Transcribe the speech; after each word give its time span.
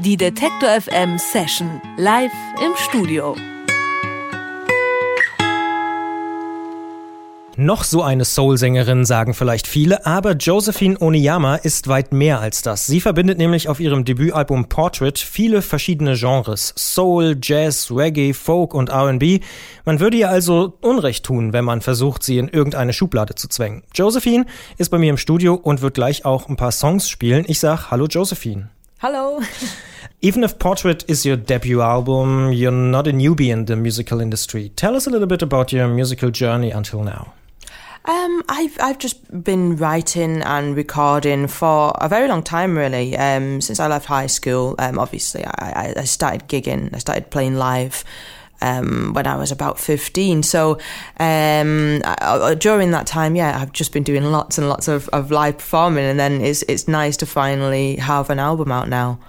Die 0.00 0.16
Detektor 0.16 0.80
FM 0.80 1.18
Session 1.18 1.82
live 1.96 2.30
im 2.64 2.70
Studio. 2.76 3.34
Noch 7.56 7.82
so 7.82 8.02
eine 8.02 8.24
Soul-Sängerin, 8.24 9.04
sagen 9.04 9.34
vielleicht 9.34 9.66
viele, 9.66 10.06
aber 10.06 10.34
Josephine 10.34 11.00
Oniyama 11.00 11.56
ist 11.56 11.88
weit 11.88 12.12
mehr 12.12 12.38
als 12.38 12.62
das. 12.62 12.86
Sie 12.86 13.00
verbindet 13.00 13.38
nämlich 13.38 13.68
auf 13.68 13.80
ihrem 13.80 14.04
Debütalbum 14.04 14.68
Portrait 14.68 15.18
viele 15.18 15.62
verschiedene 15.62 16.14
Genres. 16.14 16.72
Soul, 16.76 17.36
Jazz, 17.42 17.90
Reggae, 17.90 18.34
Folk 18.34 18.74
und 18.74 18.90
R&B. 18.90 19.40
Man 19.84 19.98
würde 19.98 20.16
ihr 20.16 20.30
also 20.30 20.74
Unrecht 20.80 21.24
tun, 21.24 21.52
wenn 21.52 21.64
man 21.64 21.80
versucht, 21.80 22.22
sie 22.22 22.38
in 22.38 22.46
irgendeine 22.46 22.92
Schublade 22.92 23.34
zu 23.34 23.48
zwängen. 23.48 23.82
Josephine 23.92 24.46
ist 24.76 24.90
bei 24.90 24.98
mir 24.98 25.10
im 25.10 25.18
Studio 25.18 25.54
und 25.54 25.82
wird 25.82 25.94
gleich 25.94 26.24
auch 26.24 26.48
ein 26.48 26.56
paar 26.56 26.70
Songs 26.70 27.10
spielen. 27.10 27.44
Ich 27.48 27.58
sag 27.58 27.90
Hallo 27.90 28.06
Josephine. 28.06 28.70
Hallo. 29.00 29.40
Even 30.20 30.42
if 30.42 30.58
Portrait 30.58 31.04
is 31.06 31.24
your 31.24 31.36
debut 31.36 31.80
album, 31.80 32.52
you're 32.52 32.72
not 32.72 33.06
a 33.06 33.12
newbie 33.12 33.52
in 33.52 33.66
the 33.66 33.76
musical 33.76 34.20
industry. 34.20 34.70
Tell 34.70 34.96
us 34.96 35.06
a 35.06 35.10
little 35.10 35.28
bit 35.28 35.42
about 35.42 35.72
your 35.72 35.86
musical 35.86 36.30
journey 36.30 36.72
until 36.72 37.04
now. 37.04 37.34
Um, 38.04 38.42
I've 38.48 38.76
I've 38.80 38.98
just 38.98 39.44
been 39.44 39.76
writing 39.76 40.42
and 40.42 40.74
recording 40.74 41.46
for 41.46 41.92
a 42.00 42.08
very 42.08 42.26
long 42.26 42.42
time, 42.42 42.76
really. 42.76 43.16
Um, 43.16 43.60
since 43.60 43.78
I 43.78 43.86
left 43.86 44.06
high 44.06 44.26
school, 44.26 44.74
um, 44.80 44.98
obviously 44.98 45.44
I, 45.44 45.94
I 45.96 46.04
started 46.04 46.48
gigging. 46.48 46.92
I 46.92 46.98
started 46.98 47.30
playing 47.30 47.54
live. 47.56 48.04
Um, 48.60 49.12
when 49.12 49.28
I 49.28 49.36
was 49.36 49.52
about 49.52 49.78
15. 49.78 50.42
So 50.42 50.80
um, 51.20 52.02
I, 52.04 52.56
during 52.58 52.90
that 52.90 53.06
time, 53.06 53.36
yeah, 53.36 53.56
I've 53.56 53.70
just 53.70 53.92
been 53.92 54.02
doing 54.02 54.24
lots 54.32 54.58
and 54.58 54.68
lots 54.68 54.88
of, 54.88 55.08
of 55.10 55.30
live 55.30 55.58
performing, 55.58 56.04
and 56.04 56.18
then 56.18 56.40
it's 56.40 56.62
it's 56.62 56.88
nice 56.88 57.16
to 57.18 57.26
finally 57.26 57.94
have 57.96 58.30
an 58.30 58.40
album 58.40 58.72
out 58.72 58.88
now. 58.88 59.20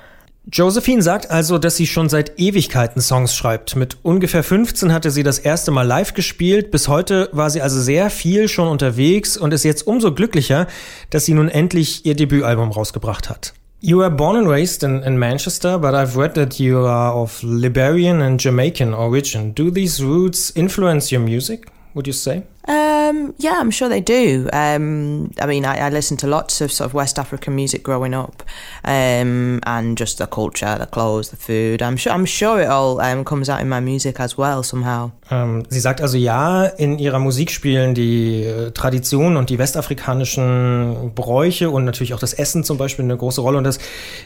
Josephine 0.51 1.01
sagt 1.01 1.29
also, 1.29 1.57
dass 1.57 1.75
sie 1.75 1.85
schon 1.85 2.09
seit 2.09 2.39
Ewigkeiten 2.39 3.01
Songs 3.01 3.35
schreibt. 3.35 3.75
Mit 3.75 3.97
ungefähr 4.01 4.43
15 4.43 4.91
hatte 4.93 5.11
sie 5.11 5.21
das 5.21 5.37
erste 5.37 5.69
Mal 5.69 5.85
live 5.85 6.13
gespielt. 6.13 6.71
Bis 6.71 6.87
heute 6.87 7.29
war 7.33 7.49
sie 7.49 7.61
also 7.61 7.79
sehr 7.79 8.09
viel 8.09 8.47
schon 8.47 8.67
unterwegs 8.67 9.37
und 9.37 9.53
ist 9.53 9.63
jetzt 9.63 9.85
umso 9.85 10.13
glücklicher, 10.13 10.67
dass 11.11 11.25
sie 11.25 11.33
nun 11.33 11.49
endlich 11.49 12.05
ihr 12.05 12.15
Debütalbum 12.15 12.71
rausgebracht 12.71 13.29
hat. 13.29 13.53
You 13.81 13.99
were 13.99 14.11
born 14.11 14.35
and 14.35 14.47
raised 14.47 14.83
in, 14.83 15.03
in 15.03 15.17
Manchester, 15.17 15.79
but 15.79 15.93
I've 15.93 16.17
read 16.17 16.33
that 16.33 16.55
you 16.55 16.85
are 16.85 17.13
of 17.13 17.41
Liberian 17.43 18.21
and 18.21 18.41
Jamaican 18.41 18.93
origin. 18.93 19.55
Do 19.55 19.71
these 19.71 20.03
roots 20.03 20.49
influence 20.49 21.13
your 21.15 21.21
music, 21.21 21.67
would 21.93 22.07
you 22.07 22.13
say? 22.13 22.43
Um, 22.67 23.33
yeah, 23.39 23.57
I'm 23.57 23.71
sure 23.71 23.89
they 23.89 24.01
do. 24.01 24.47
Um, 24.53 25.31
I 25.41 25.47
mean, 25.47 25.65
I, 25.65 25.87
I 25.87 25.89
listened 25.89 26.19
to 26.19 26.27
lots 26.27 26.61
of 26.61 26.71
sort 26.71 26.85
of 26.85 26.93
West 26.93 27.17
African 27.17 27.55
music 27.55 27.81
growing 27.83 28.13
up, 28.13 28.43
um, 28.83 29.59
and 29.65 29.97
just 29.97 30.19
the 30.19 30.27
culture, 30.27 30.77
the 30.77 30.85
clothes, 30.85 31.29
the 31.29 31.35
food. 31.35 31.81
I'm 31.81 31.97
sure, 31.97 32.13
I'm 32.13 32.25
sure 32.25 32.61
it 32.61 32.67
all 32.67 33.01
um, 33.01 33.25
comes 33.25 33.49
out 33.49 33.61
in 33.61 33.69
my 33.69 33.79
music 33.79 34.19
as 34.19 34.37
well 34.37 34.61
somehow. 34.61 35.11
Ähm, 35.31 35.63
sie 35.69 35.79
sagt 35.79 36.01
also 36.01 36.17
ja, 36.17 36.65
in 36.65 36.99
ihrer 36.99 37.19
Musik 37.19 37.49
spielen 37.49 37.95
die 37.95 38.43
äh, 38.43 38.71
Traditionen 38.71 39.37
und 39.37 39.49
die 39.49 39.57
westafrikanischen 39.57 41.13
Bräuche 41.15 41.71
und 41.71 41.85
natürlich 41.85 42.13
auch 42.13 42.19
das 42.19 42.33
Essen 42.33 42.63
zum 42.63 42.77
Beispiel 42.77 43.05
eine 43.05 43.17
große 43.17 43.41
Rolle 43.41 43.57
und 43.57 43.63
das 43.63 43.79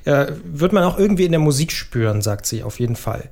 äh, 0.03 0.27
wird 0.43 0.73
man 0.73 0.83
auch 0.83 0.97
irgendwie 0.97 1.25
in 1.25 1.31
der 1.31 1.39
Musik 1.39 1.71
spüren, 1.71 2.21
sagt 2.21 2.45
sie 2.45 2.63
auf 2.63 2.79
jeden 2.79 2.95
Fall. 2.95 3.29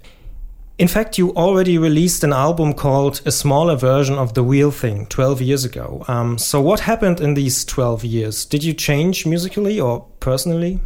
In 0.82 0.88
fact, 0.88 1.20
you 1.20 1.30
already 1.36 1.78
released 1.78 2.24
an 2.24 2.34
album 2.34 2.74
called 2.74 3.22
A 3.24 3.32
Smaller 3.32 3.76
Version 3.76 4.16
of 4.16 4.34
the 4.34 4.42
Real 4.42 4.72
Thing 4.72 5.06
12 5.06 5.40
years 5.40 5.64
ago. 5.64 6.04
Um, 6.08 6.40
so, 6.40 6.60
what 6.60 6.80
happened 6.80 7.22
in 7.22 7.36
these 7.36 7.64
12 7.66 8.04
years? 8.04 8.46
Did 8.46 8.64
you 8.64 8.74
change 8.74 9.28
musically 9.28 9.80
or 9.80 10.08
personally? 10.20 10.80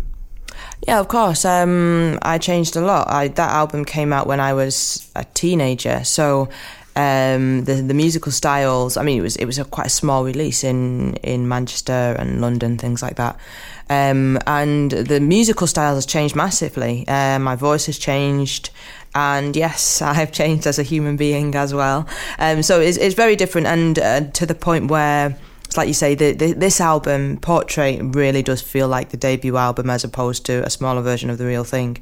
Yeah, 0.86 1.00
of 1.00 1.08
course. 1.08 1.46
Um, 1.46 2.20
I 2.24 2.40
changed 2.40 2.76
a 2.76 2.82
lot. 2.82 3.10
I, 3.10 3.30
that 3.30 3.52
album 3.52 3.86
came 3.86 4.12
out 4.12 4.28
when 4.28 4.42
I 4.42 4.52
was 4.52 5.10
a 5.16 5.24
teenager, 5.34 6.04
so 6.04 6.50
um, 6.98 7.64
the 7.64 7.76
the 7.76 7.94
musical 7.94 8.34
styles. 8.34 8.98
I 8.98 9.04
mean, 9.04 9.20
it 9.20 9.22
was 9.22 9.38
it 9.38 9.46
was 9.46 9.60
a 9.60 9.64
quite 9.66 9.88
a 9.88 9.90
small 10.02 10.26
release 10.26 10.66
in 10.66 11.16
in 11.24 11.48
Manchester 11.48 12.16
and 12.20 12.42
London, 12.42 12.78
things 12.78 13.02
like 13.02 13.16
that. 13.16 13.38
Um, 13.90 14.40
and 14.48 14.92
the 14.92 15.20
musical 15.20 15.68
styles 15.68 15.96
has 15.96 16.06
changed 16.06 16.36
massively. 16.36 17.08
Uh, 17.08 17.40
my 17.40 17.56
voice 17.56 17.86
has 17.86 17.98
changed 17.98 18.72
and 19.16 19.56
yes, 19.56 20.02
I 20.02 20.14
have 20.14 20.32
changed 20.32 20.68
as 20.68 20.78
a 20.78 20.84
human 20.84 21.18
being 21.18 21.56
as 21.56 21.74
well. 21.74 22.08
Um, 22.38 22.62
so 22.62 22.80
it's, 22.80 22.98
it's 22.98 23.16
very 23.16 23.36
different, 23.36 23.68
and 23.68 23.98
uh, 23.98 24.22
to 24.32 24.46
the 24.46 24.56
point 24.56 24.92
where 24.92 25.38
like 25.78 25.88
you 25.88 25.94
say, 25.94 26.16
the, 26.16 26.32
the, 26.32 26.54
this 26.54 26.80
album, 26.80 27.38
Portrait, 27.38 28.00
really 28.02 28.42
does 28.42 28.62
feel 28.62 28.88
like 28.88 29.10
the 29.10 29.18
debut 29.18 29.58
album 29.58 29.90
as 29.90 30.04
opposed 30.04 30.46
to 30.46 30.66
a 30.66 30.70
smaller 30.70 31.02
version 31.02 31.30
of 31.30 31.38
the 31.38 31.46
real 31.46 31.64
thing. 31.66 32.02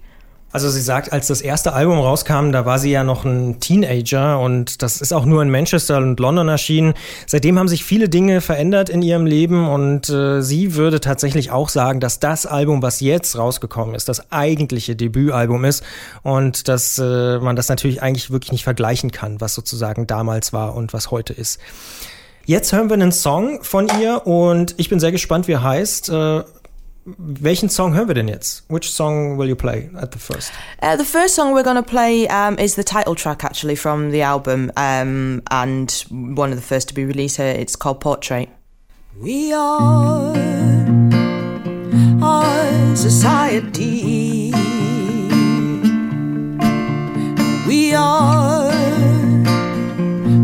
Also 0.53 0.69
sie 0.69 0.81
sagt, 0.81 1.11
als 1.11 1.25
das 1.25 1.41
erste 1.41 1.73
Album 1.73 1.97
rauskam, 1.97 2.51
da 2.51 2.63
war 2.63 2.77
sie 2.77 2.91
ja 2.91 3.03
noch 3.03 3.25
ein 3.25 3.59
Teenager 3.59 4.39
und 4.39 4.83
das 4.83 5.01
ist 5.01 5.11
auch 5.11 5.25
nur 5.25 5.41
in 5.41 5.49
Manchester 5.49 5.97
und 5.97 6.19
London 6.19 6.47
erschienen. 6.47 6.93
Seitdem 7.25 7.57
haben 7.57 7.67
sich 7.67 7.83
viele 7.83 8.07
Dinge 8.07 8.39
verändert 8.39 8.87
in 8.87 9.01
ihrem 9.01 9.25
Leben 9.25 9.67
und 9.67 10.09
äh, 10.09 10.43
sie 10.43 10.75
würde 10.75 10.99
tatsächlich 10.99 11.49
auch 11.49 11.69
sagen, 11.69 11.99
dass 11.99 12.19
das 12.19 12.45
Album, 12.45 12.83
was 12.83 12.99
jetzt 12.99 13.35
rausgekommen 13.35 13.95
ist, 13.95 14.07
das 14.07 14.31
eigentliche 14.31 14.95
Debütalbum 14.95 15.65
ist 15.65 15.83
und 16.21 16.67
dass 16.67 16.99
äh, 16.99 17.39
man 17.39 17.55
das 17.55 17.67
natürlich 17.67 18.03
eigentlich 18.03 18.29
wirklich 18.29 18.51
nicht 18.51 18.63
vergleichen 18.63 19.09
kann, 19.09 19.41
was 19.41 19.55
sozusagen 19.55 20.05
damals 20.05 20.53
war 20.53 20.75
und 20.75 20.93
was 20.93 21.09
heute 21.09 21.33
ist. 21.33 21.59
Jetzt 22.45 22.73
hören 22.73 22.89
wir 22.89 22.93
einen 22.93 23.11
Song 23.11 23.63
von 23.63 23.87
ihr 23.99 24.27
und 24.27 24.75
ich 24.77 24.87
bin 24.89 24.99
sehr 24.99 25.11
gespannt, 25.11 25.47
wie 25.47 25.53
er 25.53 25.63
heißt. 25.63 26.09
Äh, 26.09 26.43
welchen 27.05 27.69
Song 27.69 27.93
hören 27.93 28.07
wir 28.07 28.15
denn 28.15 28.27
jetzt? 28.27 28.63
Which 28.69 28.91
song 28.91 29.37
will 29.37 29.47
you 29.47 29.55
play 29.55 29.89
at 29.95 30.11
the 30.13 30.19
first? 30.19 30.51
Uh, 30.81 30.95
the 30.95 31.03
first 31.03 31.35
song 31.35 31.53
we're 31.53 31.63
going 31.63 31.75
to 31.75 31.83
play 31.83 32.27
um, 32.27 32.57
is 32.57 32.75
the 32.75 32.83
title 32.83 33.15
track 33.15 33.43
actually 33.43 33.75
from 33.75 34.11
the 34.11 34.21
album 34.21 34.71
um, 34.77 35.41
and 35.51 36.05
one 36.09 36.51
of 36.51 36.55
the 36.55 36.61
first 36.61 36.87
to 36.89 36.93
be 36.93 37.05
released 37.05 37.37
here. 37.37 37.47
It's 37.47 37.75
called 37.75 37.99
Portrait. 37.99 38.49
We 39.21 39.53
are 39.53 40.33
our 42.21 42.95
society. 42.95 44.53
We 47.67 47.93
are 47.93 48.71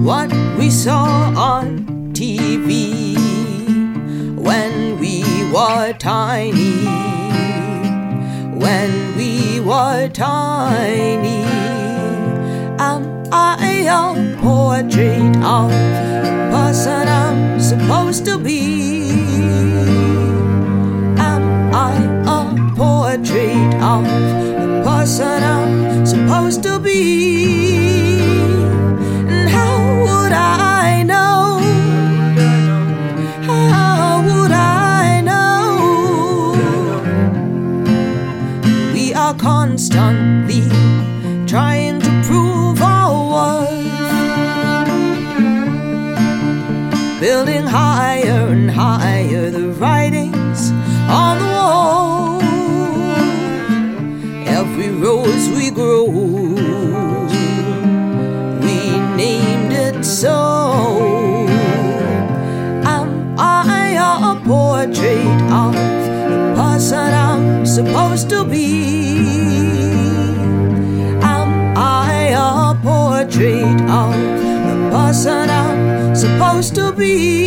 what 0.04 0.32
we 0.58 0.70
saw 0.70 1.06
on 1.36 2.12
TV 2.14 2.50
when 2.58 3.18
we 3.18 3.29
were 5.52 5.94
tiny, 5.94 6.86
when 8.54 9.16
we 9.18 9.60
were 9.60 10.08
tiny. 10.10 11.44
Am 12.78 13.24
I 13.32 13.88
a 13.90 14.38
portrait 14.42 15.36
of 15.38 15.72
the 15.72 16.50
person 16.52 17.08
I'm 17.08 17.60
supposed 17.60 18.26
to 18.26 18.38
be? 18.38 19.10
Am 21.18 21.74
I 21.74 21.96
a 22.28 22.76
portrait 22.76 23.74
of 23.82 24.04
the 24.06 24.84
person 24.86 25.44
I'm 25.44 26.06
supposed 26.06 26.62
to 26.64 26.80
be? 26.80 27.59
Be? 77.00 77.39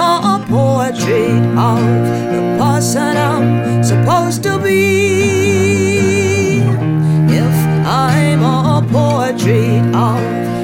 A 0.00 0.38
portrait 0.48 1.42
of 1.58 1.80
the 2.32 2.56
person 2.56 3.16
I'm 3.16 3.82
supposed 3.82 4.44
to 4.44 4.56
be. 4.60 6.60
If 7.42 7.54
I'm 7.84 8.42
a 8.44 8.80
portrait 8.92 9.82
of 9.94 10.20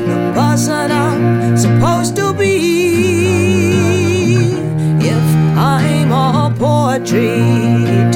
the 0.06 0.32
person 0.34 0.92
I'm 0.92 1.56
supposed 1.56 2.14
to 2.16 2.32
be. 2.32 2.54
If 5.00 5.24
I'm 5.58 6.12
a 6.12 6.54
portrait, 6.56 8.14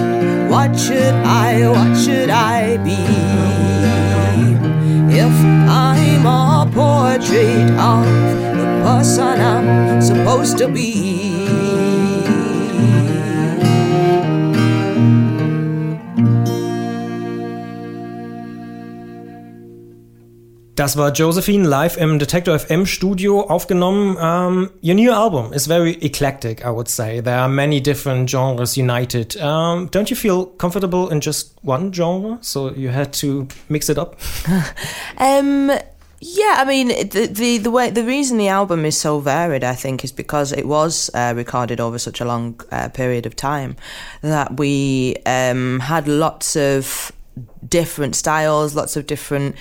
what 0.49 0.79
should 0.79 1.15
I, 1.25 1.69
what 1.69 1.97
should 1.97 2.31
I 2.31 2.77
be? 2.77 2.97
If 5.11 5.33
I'm 5.69 6.27
a 6.27 6.71
portrait 6.73 7.71
of 7.77 8.07
the 8.57 8.67
person 8.85 9.41
I'm 9.41 9.88
to 10.59 10.67
be. 10.69 11.49
Das 20.75 20.97
war 20.97 21.13
Josephine 21.13 21.67
live 21.67 21.97
im 21.97 22.19
Detektor 22.19 22.59
FM 22.59 22.87
Studio 22.87 23.43
aufgenommen. 23.43 24.17
Um, 24.17 24.71
your 24.83 24.95
new 24.95 25.13
album 25.13 25.53
is 25.53 25.67
very 25.69 25.93
eclectic, 26.01 26.65
I 26.65 26.71
would 26.71 26.89
say. 26.89 27.21
There 27.21 27.37
are 27.37 27.49
many 27.49 27.81
different 27.81 28.31
genres 28.31 28.77
united. 28.77 29.37
Um, 29.41 29.89
don't 29.91 30.09
you 30.09 30.17
feel 30.17 30.47
comfortable 30.57 31.09
in 31.11 31.21
just 31.21 31.57
one 31.63 31.93
genre? 31.93 32.39
So 32.41 32.71
you 32.71 32.91
had 32.91 33.13
to 33.21 33.47
mix 33.69 33.89
it 33.89 33.99
up? 33.99 34.17
um, 35.19 35.73
yeah, 36.21 36.57
I 36.59 36.65
mean 36.65 36.89
the, 36.89 37.29
the 37.31 37.59
the 37.59 37.71
way 37.71 37.91
the 37.91 38.05
reason 38.05 38.39
the 38.39 38.49
album 38.49 38.85
is 38.85 39.01
so 39.01 39.21
varied, 39.21 39.63
I 39.63 39.75
think, 39.75 40.03
is 40.03 40.11
because 40.11 40.53
it 40.53 40.67
was 40.67 41.11
uh, 41.15 41.33
recorded 41.37 41.81
over 41.81 41.99
such 41.99 42.21
a 42.21 42.25
long 42.25 42.61
uh, 42.73 42.89
period 42.89 43.25
of 43.25 43.37
time 43.37 43.77
that 44.23 44.59
we 44.59 45.17
um, 45.27 45.81
had 45.81 46.09
lots 46.09 46.57
of 46.57 47.13
different 47.69 48.17
styles, 48.17 48.75
lots 48.75 48.97
of 48.97 49.07
different 49.07 49.55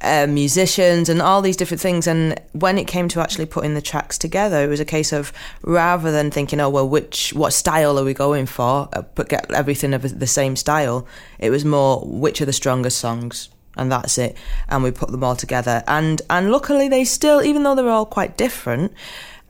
uh, 0.00 0.28
musicians, 0.28 1.08
and 1.08 1.20
all 1.20 1.42
these 1.42 1.56
different 1.56 1.80
things. 1.80 2.06
And 2.06 2.40
when 2.52 2.78
it 2.78 2.86
came 2.86 3.08
to 3.08 3.20
actually 3.20 3.46
putting 3.46 3.74
the 3.74 3.82
tracks 3.82 4.16
together, 4.16 4.62
it 4.62 4.68
was 4.68 4.78
a 4.78 4.84
case 4.84 5.12
of 5.12 5.32
rather 5.62 6.12
than 6.12 6.30
thinking, 6.30 6.60
oh 6.60 6.70
well, 6.70 6.88
which 6.88 7.32
what 7.34 7.52
style 7.52 7.98
are 7.98 8.04
we 8.04 8.14
going 8.14 8.46
for, 8.46 8.88
uh, 8.92 9.02
but 9.16 9.28
get 9.28 9.50
everything 9.50 9.92
of 9.92 10.20
the 10.20 10.26
same 10.28 10.54
style. 10.54 11.04
It 11.40 11.50
was 11.50 11.64
more 11.64 12.00
which 12.06 12.40
are 12.40 12.46
the 12.46 12.52
strongest 12.52 12.98
songs. 12.98 13.48
And 13.76 13.92
that's 13.92 14.18
it. 14.18 14.36
And 14.68 14.82
we 14.82 14.90
put 14.90 15.10
them 15.10 15.22
all 15.22 15.36
together. 15.36 15.84
And 15.86 16.22
and 16.30 16.50
luckily 16.50 16.88
they 16.88 17.04
still, 17.04 17.42
even 17.42 17.62
though 17.62 17.74
they're 17.74 17.90
all 17.90 18.06
quite 18.06 18.36
different, 18.36 18.92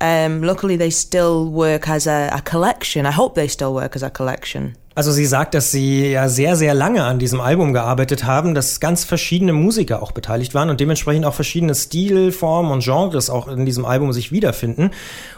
um, 0.01 0.43
luckily 0.43 0.77
they 0.77 0.91
still 0.91 1.49
work 1.49 1.89
as 1.89 2.07
a, 2.07 2.31
a 2.33 2.41
collection. 2.43 3.07
I 3.07 3.13
hope 3.13 3.35
they 3.35 3.49
still 3.49 3.75
work 3.75 3.97
as 3.97 4.03
a 4.03 4.11
collection. 4.11 4.77
Also 4.97 5.13
sie 5.13 5.27
sagt, 5.27 5.53
dass 5.53 5.71
sie 5.71 6.07
ja 6.07 6.27
sehr, 6.31 6.57
sehr 6.57 6.73
lange 6.73 7.05
an 7.05 7.19
diesem 7.19 7.39
Album 7.39 7.75
gearbeitet 7.75 8.25
haben, 8.25 8.55
dass 8.55 8.81
ganz 8.81 9.05
verschiedene 9.05 9.53
Musiker 9.53 10.03
auch 10.03 10.11
beteiligt 10.11 10.55
waren 10.55 10.71
und 10.71 10.81
dementsprechend 10.81 11.27
auch 11.27 11.35
verschiedene 11.35 11.75
Stilformen 11.75 12.73
und 12.73 12.83
Genres 12.83 13.29
auch 13.29 13.47
in 13.47 13.67
diesem 13.67 13.85
Album 13.85 14.15
sich 14.15 14.33
wiederfinden. 14.33 14.93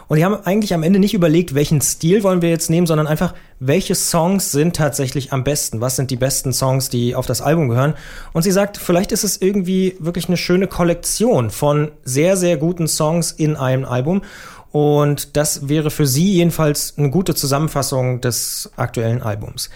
Und 0.07 0.17
die 0.17 0.25
haben 0.25 0.37
eigentlich 0.45 0.75
am 0.75 0.85
Ende 0.85 1.01
nicht 1.01 1.13
überlegt, 1.13 1.57
welchen 1.57 1.81
Stil 1.81 2.23
wollen 2.23 2.41
wir 2.41 2.51
jetzt 2.51 2.71
nehmen, 2.71 2.87
sondern 2.87 3.09
einfach, 3.09 3.35
welche 3.59 3.97
Songs 3.97 4.53
sind 4.53 4.77
tatsächlich 4.77 5.33
am 5.33 5.43
besten? 5.43 5.81
Was 5.81 5.97
sind 5.97 6.13
die 6.13 6.17
besten 6.17 6.53
Songs, 6.53 6.89
die 6.89 7.17
auf 7.17 7.27
das 7.27 7.43
Album 7.43 7.69
gehören? 7.69 7.95
Und 8.33 8.43
sie 8.43 8.53
sagt, 8.53 8.77
vielleicht 8.77 9.11
ist 9.11 9.25
es 9.25 9.43
irgendwie 9.43 9.97
wirklich 9.99 10.29
eine 10.29 10.37
schöne 10.37 10.69
Kollektion 10.69 11.51
von 11.51 11.91
sehr, 12.05 12.37
sehr 12.37 12.59
guten 12.59 12.87
Songs 12.87 13.33
in 13.33 13.57
einem 13.57 13.85
Album. 13.85 14.23
Und 14.73 15.37
das 15.37 15.69
wäre 15.69 15.91
für 15.91 16.07
sie 16.07 16.35
jedenfalls 16.35 16.95
eine 16.99 17.11
gute 17.11 17.35
Zusammenfassung 17.35 18.21
des 18.21 18.71
aktuellen 18.77 19.23
Albums. 19.23 19.71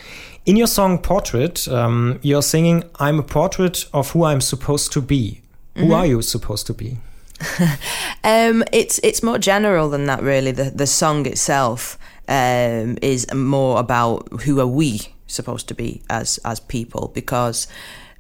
In 0.44 0.56
your 0.56 0.66
song 0.66 1.02
Portrait, 1.02 1.68
um, 1.68 2.18
you're 2.22 2.42
singing 2.42 2.84
I'm 2.98 3.20
a 3.20 3.22
portrait 3.22 3.88
of 3.92 4.12
who 4.14 4.26
I'm 4.26 4.40
supposed 4.40 4.92
to 4.92 5.00
be. 5.00 5.38
Who 5.74 5.84
mm 5.84 5.90
-hmm. 5.90 5.96
are 5.96 6.08
you 6.08 6.22
supposed 6.22 6.66
to 6.66 6.74
be? 6.74 6.96
um, 8.24 8.64
it's 8.72 8.98
it's 9.02 9.22
more 9.22 9.38
general 9.38 9.90
than 9.90 10.06
that, 10.06 10.20
really. 10.20 10.52
The 10.52 10.72
the 10.76 10.86
song 10.86 11.26
itself 11.26 11.98
um, 12.28 12.96
is 13.00 13.26
more 13.32 13.78
about 13.78 14.28
who 14.46 14.60
are 14.60 14.70
we 14.70 14.98
supposed 15.26 15.66
to 15.68 15.74
be 15.74 16.00
as 16.08 16.40
as 16.44 16.60
people, 16.60 17.10
because 17.14 17.68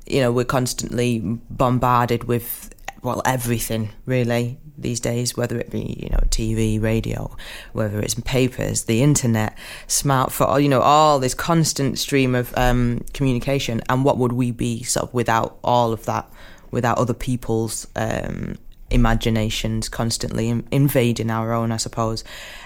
you 0.06 0.20
know 0.20 0.32
we're 0.32 0.44
constantly 0.44 1.20
bombarded 1.48 2.24
with 2.24 2.70
well 3.02 3.20
everything 3.24 3.90
really 4.06 4.58
these 4.82 5.00
days, 5.00 5.36
whether 5.36 5.58
it 5.58 5.70
be 5.70 5.96
you 6.02 6.08
know 6.10 6.20
TV, 6.28 6.80
radio, 6.80 7.34
whether 7.72 8.00
it's 8.00 8.14
papers, 8.14 8.84
the 8.84 9.02
internet, 9.02 9.56
smartphone, 9.88 10.62
you 10.62 10.68
know, 10.68 10.80
all 10.80 11.18
this 11.18 11.34
constant 11.34 11.98
stream 11.98 12.34
of 12.34 12.52
um, 12.56 13.04
communication. 13.12 13.80
And 13.88 14.04
what 14.04 14.18
would 14.18 14.32
we 14.32 14.50
be 14.50 14.82
sort 14.82 15.08
of 15.08 15.14
without 15.14 15.58
all 15.64 15.92
of 15.92 16.04
that, 16.06 16.30
without 16.70 16.98
other 16.98 17.14
people's 17.14 17.86
um, 17.96 18.56
imaginations 18.90 19.88
constantly 19.88 20.62
invading 20.70 21.30
our 21.30 21.52
own? 21.52 21.72
I 21.72 21.78
suppose. 21.78 22.24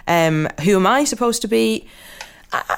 Um, 0.08 0.48
who 0.62 0.76
am 0.76 0.86
I 0.86 1.04
supposed 1.04 1.42
to 1.42 1.48
be? 1.48 1.88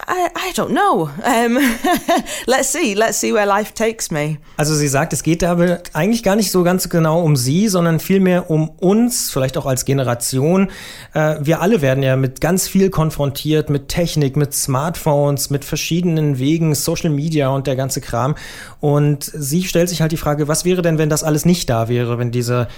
I, 0.07 0.29
I 0.49 0.53
don't 0.53 0.71
know. 0.71 1.11
Um, 1.25 1.59
let's 2.47 2.73
see. 2.73 2.95
Let's 2.95 3.19
see 3.19 3.33
where 3.33 3.47
life 3.47 3.75
takes 3.75 4.11
me. 4.11 4.39
Also 4.57 4.75
sie 4.75 4.89
sagt, 4.89 5.13
es 5.13 5.23
geht 5.23 5.43
dabei 5.43 5.81
eigentlich 5.93 6.23
gar 6.23 6.37
nicht 6.37 6.51
so 6.51 6.63
ganz 6.63 6.89
genau 6.89 7.23
um 7.23 7.37
sie, 7.37 7.69
sondern 7.69 8.01
vielmehr 8.01 8.51
um 8.51 8.69
uns, 8.69 9.31
vielleicht 9.31 9.57
auch 9.57 9.67
als 9.67 9.85
Generation. 9.85 10.71
Äh, 11.15 11.37
wir 11.41 11.61
alle 11.61 11.83
werden 11.83 12.03
ja 12.03 12.17
mit 12.17 12.41
ganz 12.41 12.69
viel 12.69 12.91
konfrontiert, 12.91 13.71
mit 13.71 13.89
Technik, 13.89 14.37
mit 14.37 14.55
Smartphones, 14.55 15.51
mit 15.51 15.65
verschiedenen 15.65 16.39
Wegen, 16.39 16.75
Social 16.75 17.11
Media 17.11 17.49
und 17.49 17.67
der 17.67 17.77
ganze 17.77 18.01
Kram. 18.01 18.35
Und 18.81 19.25
sie 19.25 19.65
stellt 19.65 19.89
sich 19.89 20.01
halt 20.01 20.13
die 20.13 20.17
Frage, 20.17 20.49
was 20.49 20.65
wäre 20.65 20.83
denn, 20.83 20.99
wenn 20.99 21.11
das 21.11 21.25
alles 21.25 21.45
nicht 21.45 21.69
da 21.71 21.89
wäre, 21.89 22.19
wenn 22.19 22.31
diese 22.31 22.69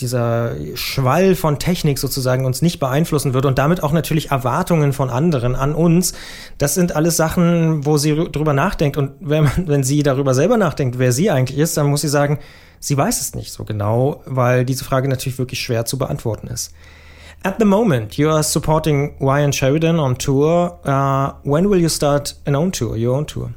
dieser 0.00 0.54
Schwall 0.74 1.34
von 1.34 1.58
Technik 1.58 1.98
sozusagen 1.98 2.44
uns 2.44 2.62
nicht 2.62 2.78
beeinflussen 2.78 3.34
wird 3.34 3.46
und 3.46 3.58
damit 3.58 3.82
auch 3.82 3.92
natürlich 3.92 4.30
Erwartungen 4.30 4.92
von 4.92 5.10
anderen 5.10 5.54
an 5.54 5.74
uns. 5.74 6.12
Das 6.58 6.74
sind 6.74 6.94
alles 6.94 7.16
Sachen, 7.16 7.84
wo 7.86 7.98
sie 7.98 8.14
drüber 8.14 8.52
nachdenkt. 8.52 8.96
Und 8.96 9.12
wenn, 9.20 9.50
wenn 9.66 9.84
sie 9.84 10.02
darüber 10.02 10.34
selber 10.34 10.56
nachdenkt, 10.56 10.98
wer 10.98 11.12
sie 11.12 11.30
eigentlich 11.30 11.58
ist, 11.58 11.76
dann 11.76 11.86
muss 11.86 12.02
sie 12.02 12.08
sagen, 12.08 12.38
sie 12.80 12.96
weiß 12.96 13.20
es 13.20 13.34
nicht 13.34 13.52
so 13.52 13.64
genau, 13.64 14.22
weil 14.26 14.64
diese 14.64 14.84
Frage 14.84 15.08
natürlich 15.08 15.38
wirklich 15.38 15.60
schwer 15.60 15.84
zu 15.84 15.98
beantworten 15.98 16.48
ist. 16.48 16.72
At 17.42 17.56
the 17.58 17.64
moment, 17.64 18.16
you 18.16 18.28
are 18.28 18.42
supporting 18.42 19.14
Ryan 19.20 19.52
Sheridan 19.52 20.00
on 20.00 20.18
tour. 20.18 20.80
Uh, 20.84 21.32
when 21.48 21.70
will 21.70 21.80
you 21.80 21.88
start 21.88 22.34
an 22.44 22.56
own 22.56 22.72
tour, 22.72 22.96
your 22.96 23.14
own 23.14 23.26
tour? 23.26 23.50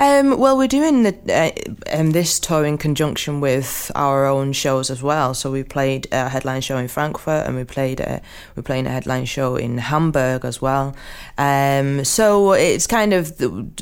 Um, 0.00 0.38
well, 0.38 0.56
we're 0.56 0.68
doing 0.68 1.02
the, 1.02 1.16
uh, 1.28 1.98
um, 1.98 2.12
this 2.12 2.38
tour 2.38 2.64
in 2.64 2.78
conjunction 2.78 3.40
with 3.40 3.90
our 3.96 4.26
own 4.26 4.52
shows 4.52 4.90
as 4.90 5.02
well. 5.02 5.34
So 5.34 5.50
we 5.50 5.64
played 5.64 6.06
a 6.12 6.28
headline 6.28 6.60
show 6.60 6.78
in 6.78 6.86
Frankfurt, 6.86 7.46
and 7.46 7.56
we 7.56 7.64
played 7.64 7.98
a, 7.98 8.22
we're 8.54 8.62
playing 8.62 8.86
a 8.86 8.90
headline 8.90 9.24
show 9.24 9.56
in 9.56 9.78
Hamburg 9.78 10.44
as 10.44 10.62
well. 10.62 10.94
Um, 11.36 12.04
so 12.04 12.52
it's 12.52 12.86
kind 12.86 13.12
of 13.12 13.36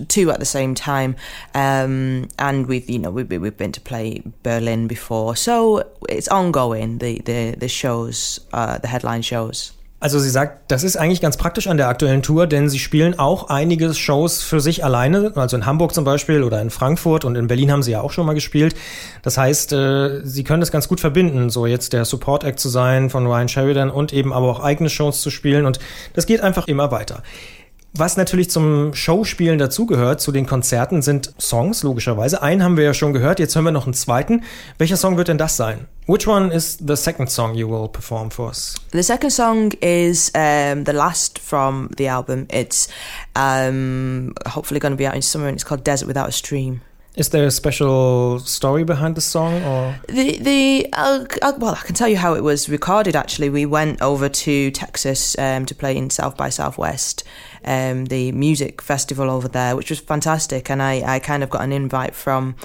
two 0.09 0.31
at 0.31 0.39
the 0.39 0.47
same 0.47 0.75
time. 0.75 1.17
Um, 1.55 2.29
and 2.39 2.67
we've 2.67 2.89
you 2.89 2.99
know 2.99 3.11
we've 3.11 3.31
we've 3.31 3.57
been 3.57 3.73
to 3.73 3.81
play 3.81 4.23
Berlin 4.43 4.87
before, 4.87 5.37
so 5.37 5.87
it's 6.09 6.29
ongoing. 6.29 6.99
The 6.99 7.21
the 7.21 7.57
the 7.59 7.69
shows, 7.69 8.41
uh, 8.55 8.79
the 8.79 8.89
headline 8.89 9.23
shows. 9.23 9.76
Also 9.99 10.19
sie 10.19 10.29
sagt, 10.29 10.71
das 10.71 10.85
ist 10.85 10.97
eigentlich 10.97 11.23
ganz 11.23 11.39
praktisch 11.39 11.69
an 11.69 11.79
der 11.79 11.89
aktuellen 11.89 12.23
Tour, 12.23 12.47
denn 12.47 12.69
sie 12.69 12.79
spielen 12.79 13.19
auch 13.19 13.49
einige 13.49 13.95
Shows 13.95 14.43
für 14.43 14.61
sich 14.61 14.85
alleine, 14.85 15.33
also 15.37 15.57
in 15.57 15.65
Hamburg 15.65 15.95
zum 15.95 16.05
Beispiel 16.05 16.43
oder 16.43 16.61
in 16.61 16.69
Frankfurt 16.69 17.25
und 17.25 17.35
in 17.35 17.47
Berlin 17.47 17.73
haben 17.73 17.83
sie 17.83 17.93
ja 17.93 18.03
auch 18.03 18.13
schon 18.13 18.27
mal 18.27 18.35
gespielt. 18.35 18.77
Das 19.23 19.39
heißt, 19.39 19.73
äh, 19.73 20.21
sie 20.23 20.45
können 20.45 20.61
das 20.61 20.71
ganz 20.71 20.89
gut 20.89 21.01
verbinden, 21.01 21.49
so 21.49 21.65
jetzt 21.65 21.95
der 21.95 22.05
Support 22.05 22.45
Act 22.45 22.61
zu 22.61 22.69
sein 22.69 23.09
von 23.09 23.27
Ryan 23.27 23.49
Sheridan 23.49 23.91
und 23.91 24.13
eben 24.13 24.35
aber 24.35 24.51
auch 24.51 24.61
eigene 24.61 24.91
Shows 24.91 25.23
zu 25.23 25.31
spielen 25.31 25.65
und 25.65 25.79
das 26.13 26.27
geht 26.27 26.43
einfach 26.43 26.69
immer 26.69 26.91
weiter. 26.91 27.23
Was 27.99 28.19
natürlich 28.19 28.51
zum 28.51 28.93
Showspielen 28.95 29.59
dazugehört, 29.59 30.21
zu 30.21 30.31
den 30.31 30.45
Konzerten, 30.45 31.01
sind 31.01 31.33
Songs, 31.41 31.83
logischerweise. 31.83 32.43
Einen 32.43 32.63
haben 32.63 32.77
wir 32.77 32.85
ja 32.85 32.93
schon 32.93 33.15
gehört, 33.15 33.39
jetzt 33.39 33.55
hören 33.55 33.65
wir 33.65 33.73
noch 33.73 33.87
einen 33.87 33.95
zweiten. 33.95 34.43
Welcher 34.77 34.99
Song 34.99 35.17
wird 35.17 35.29
denn 35.29 35.39
das 35.39 35.57
sein? 35.57 35.87
Which 36.07 36.29
one 36.29 36.53
is 36.53 36.77
the 36.87 36.95
second 36.95 37.31
song 37.31 37.55
you 37.55 37.71
will 37.71 37.89
perform 37.89 38.31
for 38.31 38.49
us? 38.49 38.75
The 38.93 39.03
second 39.03 39.31
song 39.31 39.73
is 39.81 40.31
um, 40.35 40.85
the 40.85 40.93
last 40.93 41.39
from 41.39 41.89
the 41.97 42.09
album. 42.09 42.47
It's 42.53 42.89
um, 43.35 44.35
hopefully 44.47 44.79
going 44.79 44.93
to 44.93 44.99
be 44.99 45.09
out 45.09 45.15
in 45.15 45.23
summer 45.23 45.47
and 45.47 45.55
it's 45.55 45.65
called 45.65 45.83
Desert 45.83 46.07
Without 46.07 46.29
a 46.29 46.33
Stream. 46.33 46.83
Is 47.17 47.31
there 47.31 47.47
a 47.47 47.51
special 47.51 48.41
story 48.41 48.85
behind 48.85 49.15
the 49.15 49.23
song, 49.23 49.65
or 49.65 49.99
the 50.07 50.37
the 50.37 50.87
uh, 50.93 51.25
uh, 51.41 51.53
well, 51.57 51.75
I 51.75 51.81
can 51.81 51.95
tell 51.95 52.09
you 52.09 52.19
how 52.19 52.35
it 52.35 52.43
was 52.43 52.69
recorded. 52.69 53.17
Actually, 53.17 53.49
we 53.49 53.65
went 53.65 54.03
over 54.03 54.29
to 54.29 54.71
Texas 54.73 55.35
um, 55.39 55.65
to 55.65 55.75
play 55.75 55.97
in 55.97 56.11
South 56.11 56.37
by 56.37 56.51
Southwest, 56.51 57.25
um, 57.67 58.07
the 58.07 58.33
music 58.33 58.81
festival 58.81 59.31
over 59.31 59.49
there, 59.49 59.77
which 59.77 59.91
was 59.91 60.01
fantastic. 60.01 60.71
And 60.71 60.83
I, 60.83 61.17
I 61.17 61.19
kind 61.19 61.43
of 61.43 61.51
got 61.51 61.63
an 61.63 61.73
invite 61.73 62.15
from 62.15 62.57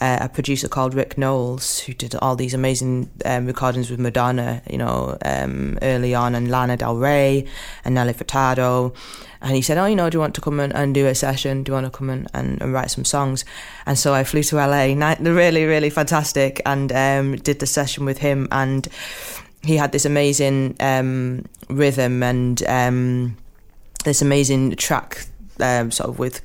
uh, 0.00 0.18
a 0.22 0.28
producer 0.28 0.68
called 0.68 0.94
Rick 0.94 1.16
Nowels 1.16 1.78
who 1.80 1.94
did 1.94 2.14
all 2.16 2.36
these 2.36 2.54
amazing 2.54 3.10
um, 3.24 3.46
recordings 3.46 3.90
with 3.90 4.00
Madonna, 4.00 4.60
you 4.68 4.78
know, 4.78 5.16
um, 5.24 5.78
early 5.82 6.14
on, 6.14 6.34
and 6.34 6.50
Lana 6.50 6.76
Del 6.76 6.96
Rey 6.96 7.46
and 7.84 7.94
Nelly 7.94 8.12
Furtado. 8.12 8.94
And 9.40 9.54
he 9.54 9.62
said, 9.62 9.78
Oh, 9.78 9.86
you 9.86 9.94
know, 9.94 10.10
do 10.10 10.16
you 10.16 10.20
want 10.20 10.34
to 10.34 10.40
come 10.40 10.58
and, 10.58 10.74
and 10.74 10.94
do 10.94 11.06
a 11.06 11.14
session? 11.14 11.62
Do 11.62 11.70
you 11.70 11.74
want 11.74 11.86
to 11.86 11.96
come 11.96 12.10
and, 12.10 12.28
and, 12.34 12.60
and, 12.60 12.72
write 12.72 12.90
some 12.90 13.04
songs? 13.04 13.44
And 13.86 13.98
so 13.98 14.14
I 14.14 14.24
flew 14.24 14.42
to 14.44 14.56
LA, 14.56 14.94
really, 15.20 15.64
really 15.64 15.90
fantastic, 15.90 16.60
and 16.66 16.90
um, 16.92 17.36
did 17.36 17.60
the 17.60 17.66
session 17.66 18.04
with 18.04 18.18
him. 18.18 18.48
And 18.50 18.88
he 19.62 19.76
had 19.76 19.92
this 19.92 20.04
amazing 20.04 20.76
um, 20.80 21.44
rhythm 21.68 22.22
and 22.22 22.62
um, 22.66 23.36
this 24.04 24.22
amazing 24.22 24.76
track 24.76 25.26
um, 25.60 25.90
sort 25.90 26.10
of 26.10 26.18
with 26.18 26.42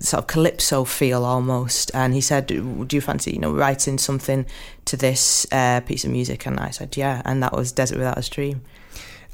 sort 0.00 0.22
of 0.22 0.26
calypso 0.26 0.84
feel 0.84 1.24
almost. 1.24 1.90
And 1.94 2.14
he 2.14 2.20
said, 2.20 2.46
"Do 2.46 2.86
you 2.90 3.00
fancy 3.00 3.32
you 3.32 3.38
know 3.38 3.52
writing 3.52 3.98
something 3.98 4.46
to 4.86 4.96
this 4.96 5.46
uh, 5.52 5.80
piece 5.80 6.04
of 6.04 6.10
music?" 6.10 6.46
And 6.46 6.58
I 6.60 6.70
said, 6.70 6.96
"Yeah." 6.96 7.22
And 7.24 7.42
that 7.42 7.52
was 7.52 7.72
Desert 7.72 7.98
Without 7.98 8.18
a 8.18 8.22
Stream. 8.22 8.62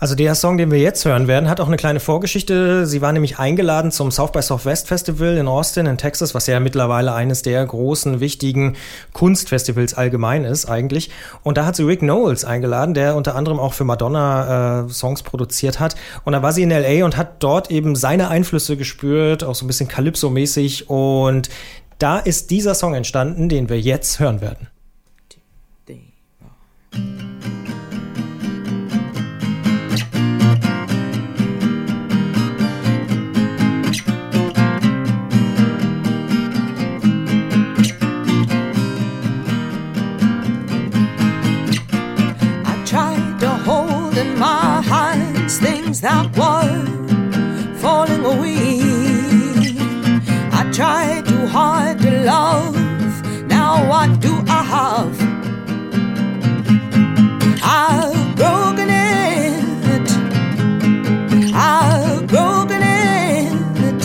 Also 0.00 0.14
der 0.14 0.34
Song, 0.34 0.56
den 0.56 0.70
wir 0.70 0.78
jetzt 0.78 1.04
hören 1.04 1.28
werden, 1.28 1.50
hat 1.50 1.60
auch 1.60 1.66
eine 1.66 1.76
kleine 1.76 2.00
Vorgeschichte. 2.00 2.86
Sie 2.86 3.02
war 3.02 3.12
nämlich 3.12 3.38
eingeladen 3.38 3.92
zum 3.92 4.10
South 4.10 4.32
by 4.32 4.40
Southwest 4.40 4.88
Festival 4.88 5.36
in 5.36 5.46
Austin 5.46 5.84
in 5.84 5.98
Texas, 5.98 6.34
was 6.34 6.46
ja 6.46 6.58
mittlerweile 6.58 7.12
eines 7.12 7.42
der 7.42 7.66
großen, 7.66 8.18
wichtigen 8.18 8.76
Kunstfestivals 9.12 9.92
allgemein 9.92 10.46
ist 10.46 10.64
eigentlich. 10.64 11.10
Und 11.42 11.58
da 11.58 11.66
hat 11.66 11.76
sie 11.76 11.82
Rick 11.82 12.00
Knowles 12.00 12.46
eingeladen, 12.46 12.94
der 12.94 13.14
unter 13.14 13.34
anderem 13.34 13.60
auch 13.60 13.74
für 13.74 13.84
Madonna 13.84 14.86
äh, 14.86 14.88
Songs 14.88 15.22
produziert 15.22 15.80
hat. 15.80 15.96
Und 16.24 16.32
da 16.32 16.42
war 16.42 16.54
sie 16.54 16.62
in 16.62 16.70
LA 16.70 17.04
und 17.04 17.18
hat 17.18 17.42
dort 17.42 17.70
eben 17.70 17.94
seine 17.94 18.28
Einflüsse 18.28 18.78
gespürt, 18.78 19.44
auch 19.44 19.54
so 19.54 19.66
ein 19.66 19.68
bisschen 19.68 19.88
Calypso-mäßig. 19.88 20.88
Und 20.88 21.50
da 21.98 22.18
ist 22.18 22.50
dieser 22.50 22.74
Song 22.74 22.94
entstanden, 22.94 23.50
den 23.50 23.68
wir 23.68 23.78
jetzt 23.78 24.18
hören 24.18 24.40
werden. 24.40 24.68
That 46.00 46.34
were 46.36 47.76
falling 47.76 48.24
away. 48.24 48.80
I 50.52 50.70
tried 50.72 51.26
too 51.26 51.46
hard 51.46 51.98
to 52.00 52.10
love, 52.24 52.76
now 53.46 53.86
what 53.88 54.20
do 54.20 54.32
I 54.48 54.62
have? 54.74 55.16
I've 57.62 58.36
broken 58.36 58.88
it, 58.88 60.10
I've 61.54 62.26
broken 62.26 62.82
it. 62.82 64.00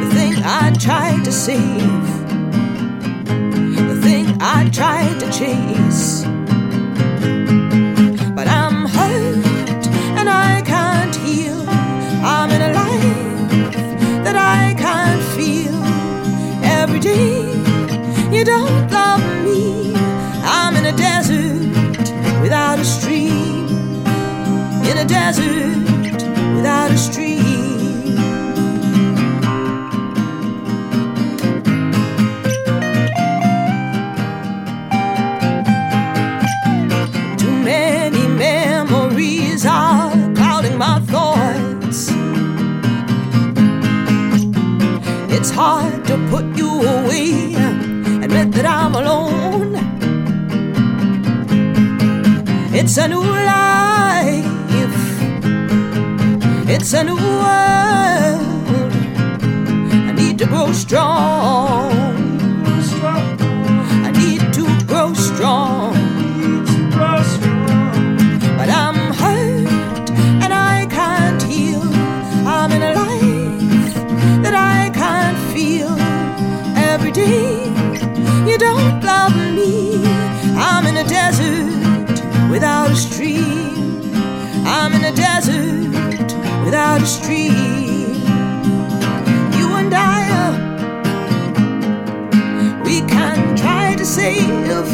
The 0.00 0.10
thing 0.14 0.34
I 0.44 0.72
tried 0.78 1.24
to 1.24 1.32
save, 1.32 2.06
the 3.88 4.00
thing 4.02 4.36
I 4.40 4.70
tried 4.70 5.20
to 5.20 5.30
chase. 5.30 6.27
Desert 25.32 26.22
without 26.56 26.90
a 26.90 26.96
stream. 26.96 28.16
Too 37.36 37.56
many 37.62 38.26
memories 38.26 39.66
are 39.66 40.10
clouding 40.34 40.78
my 40.78 41.00
thoughts. 41.12 42.08
It's 45.36 45.50
hard 45.50 46.06
to 46.06 46.16
put 46.30 46.46
you 46.56 46.70
away 46.96 47.54
admit 48.24 48.52
that 48.52 48.66
I'm 48.66 48.94
alone. 48.94 49.74
It's 52.72 52.96
a 52.96 53.08
new 53.08 53.20
life, 53.20 53.77
it's 56.70 56.92
a 56.92 57.02
new 57.02 57.16
world. 57.16 58.42
I 60.08 60.12
need 60.12 60.38
to 60.38 60.46
grow 60.46 60.72
strong. 60.72 61.97
Stream. 87.08 88.12
You 89.56 89.66
and 89.80 89.94
I, 89.94 90.20
uh, 90.42 90.52
we 92.84 93.00
can 93.00 93.56
try 93.56 93.94
to 93.96 94.04
save 94.04 94.86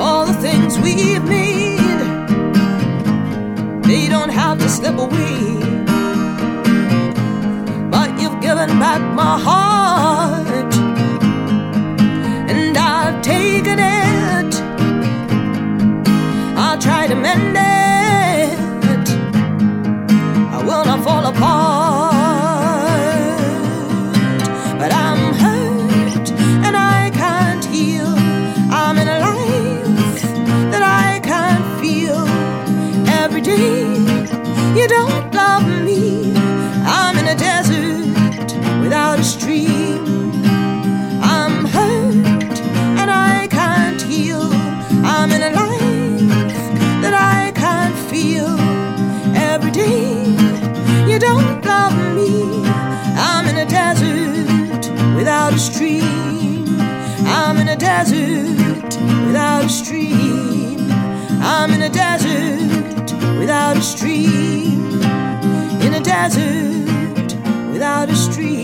all 0.00 0.26
the 0.26 0.34
things 0.34 0.78
we've 0.80 1.24
made. 1.24 1.78
They 3.84 4.08
don't 4.08 4.30
have 4.30 4.58
to 4.58 4.68
slip 4.68 4.98
away. 4.98 5.60
But 7.94 8.20
you've 8.20 8.40
given 8.40 8.70
back 8.80 9.00
my 9.14 9.38
heart 9.38 10.74
and 12.50 12.76
I've 12.76 13.22
taken 13.22 13.78
it. 13.78 14.52
I'll 16.58 16.80
try 16.80 17.06
to 17.06 17.14
mend 17.14 17.56
it. 17.56 17.71
Without 55.22 55.52
a 55.52 55.58
stream. 55.58 56.66
I'm 57.38 57.56
in 57.58 57.68
a 57.68 57.76
desert 57.76 58.92
without 59.26 59.66
a 59.66 59.68
stream. 59.68 60.90
I'm 61.40 61.70
in 61.70 61.82
a 61.82 61.88
desert 61.88 63.12
without 63.38 63.76
a 63.76 63.82
stream. 63.82 65.00
In 65.80 65.94
a 65.94 66.00
desert 66.00 67.36
without 67.72 68.10
a 68.10 68.16
stream. 68.16 68.61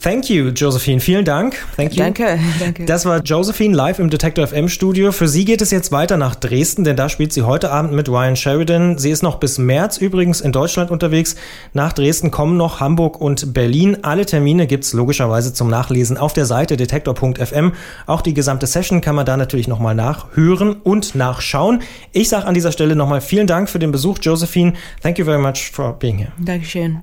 Thank 0.00 0.30
you, 0.30 0.48
Josephine. 0.48 1.00
Vielen 1.00 1.24
Dank. 1.24 1.56
Thank 1.76 1.94
you. 1.94 2.02
Danke, 2.02 2.38
danke. 2.60 2.84
Das 2.84 3.04
war 3.04 3.20
Josephine 3.20 3.74
live 3.74 3.98
im 3.98 4.10
Detector 4.10 4.46
FM 4.46 4.68
Studio. 4.68 5.12
Für 5.12 5.26
sie 5.26 5.44
geht 5.44 5.60
es 5.60 5.70
jetzt 5.70 5.90
weiter 5.90 6.16
nach 6.16 6.34
Dresden, 6.34 6.84
denn 6.84 6.96
da 6.96 7.08
spielt 7.08 7.32
sie 7.32 7.42
heute 7.42 7.70
Abend 7.70 7.92
mit 7.92 8.08
Ryan 8.08 8.36
Sheridan. 8.36 8.98
Sie 8.98 9.10
ist 9.10 9.22
noch 9.22 9.36
bis 9.40 9.58
März 9.58 9.98
übrigens 9.98 10.40
in 10.40 10.52
Deutschland 10.52 10.90
unterwegs. 10.90 11.36
Nach 11.72 11.92
Dresden 11.92 12.30
kommen 12.30 12.56
noch 12.56 12.80
Hamburg 12.80 13.20
und 13.20 13.52
Berlin. 13.52 13.98
Alle 14.02 14.24
Termine 14.24 14.66
gibt's 14.66 14.92
logischerweise 14.92 15.52
zum 15.52 15.68
Nachlesen 15.68 16.16
auf 16.16 16.32
der 16.32 16.46
Seite 16.46 16.76
detektor.fm. 16.76 17.72
Auch 18.06 18.20
die 18.20 18.34
gesamte 18.34 18.66
Session 18.66 19.00
kann 19.00 19.16
man 19.16 19.26
da 19.26 19.36
natürlich 19.36 19.68
nochmal 19.68 19.94
nachhören 19.94 20.74
und 20.74 21.14
nachschauen. 21.14 21.82
Ich 22.12 22.28
sage 22.28 22.46
an 22.46 22.54
dieser 22.54 22.72
Stelle 22.72 22.94
nochmal 22.94 23.20
vielen 23.20 23.46
Dank 23.46 23.68
für 23.68 23.78
den 23.78 23.90
Besuch, 23.90 24.18
Josephine. 24.22 24.74
Thank 25.02 25.18
you 25.18 25.24
very 25.24 25.40
much 25.40 25.70
for 25.72 25.92
being 25.98 26.18
here. 26.18 26.32
Dankeschön. 26.38 27.02